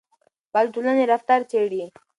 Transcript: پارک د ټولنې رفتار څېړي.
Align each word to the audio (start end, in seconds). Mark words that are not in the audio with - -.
پارک 0.51 0.69
د 0.71 0.73
ټولنې 0.73 1.03
رفتار 1.11 1.41
څېړي. 1.49 1.83